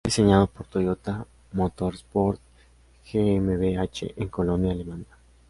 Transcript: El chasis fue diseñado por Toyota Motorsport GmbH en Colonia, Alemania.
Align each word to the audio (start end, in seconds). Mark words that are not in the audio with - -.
El 0.03 0.09
chasis 0.09 0.15
fue 0.17 0.23
diseñado 0.23 0.47
por 0.47 0.65
Toyota 0.65 1.27
Motorsport 1.51 2.41
GmbH 3.13 4.11
en 4.17 4.29
Colonia, 4.29 4.71
Alemania. 4.71 5.15